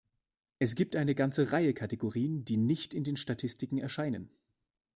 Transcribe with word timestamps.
Es 0.57 0.73
gibt 0.73 0.95
eine 0.95 1.13
ganze 1.13 1.51
Reihe 1.51 1.75
Kategorien, 1.75 2.43
die 2.43 2.57
nicht 2.57 2.95
in 2.95 3.03
den 3.03 3.17
Statistiken 3.17 3.77
erscheinen. 3.77 4.31